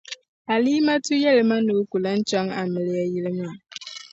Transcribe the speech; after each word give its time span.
Alimatu 0.53 1.11
yεli 1.23 1.43
ma 1.49 1.57
ni 1.65 1.71
o 1.79 1.81
ku 1.89 1.97
lahi 2.03 2.19
chaŋ 2.29 2.47
amiliya 2.59 3.03
yili 3.13 3.31
maa. 3.39 3.55